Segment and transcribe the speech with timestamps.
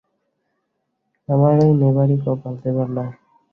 [1.29, 3.13] আমার ঐ নেবারই কপাল, দেবার নয়।